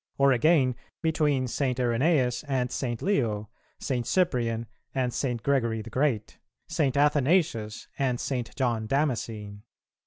or 0.17 0.31
again, 0.31 0.73
between 1.03 1.47
St. 1.47 1.77
Irenæus 1.77 2.43
and 2.47 2.71
St. 2.71 3.03
Leo, 3.03 3.49
St. 3.79 4.03
Cyprian 4.07 4.65
and 4.95 5.13
St. 5.13 5.43
Gregory 5.43 5.83
the 5.83 5.91
Great, 5.91 6.39
St. 6.67 6.97
Athanasius 6.97 7.87
and 7.99 8.19
St. 8.19 8.49
John 8.55 8.87
Damascene? 8.87 9.61